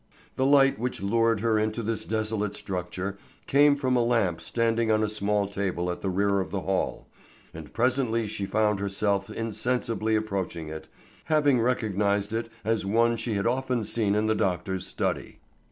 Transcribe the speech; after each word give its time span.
The 0.35 0.47
light 0.47 0.79
which 0.79 1.03
lured 1.03 1.41
her 1.41 1.59
into 1.59 1.83
this 1.83 2.07
desolate 2.07 2.55
structure 2.55 3.19
came 3.45 3.75
from 3.75 3.95
a 3.95 4.03
lamp 4.03 4.41
standing 4.41 4.89
on 4.89 5.03
a 5.03 5.07
small 5.07 5.45
table 5.45 5.91
at 5.91 6.01
the 6.01 6.09
rear 6.09 6.39
of 6.39 6.49
the 6.49 6.61
hall, 6.61 7.07
and 7.53 7.71
presently 7.71 8.25
she 8.25 8.47
found 8.47 8.79
herself 8.79 9.29
insensibly 9.29 10.15
approaching 10.15 10.69
it, 10.69 10.87
having 11.25 11.59
recognized 11.61 12.33
it 12.33 12.49
as 12.65 12.83
one 12.83 13.15
she 13.15 13.35
had 13.35 13.45
often 13.45 13.83
seen 13.83 14.15
in 14.15 14.25
the 14.25 14.33
doctor's 14.33 14.87
study. 14.87 15.37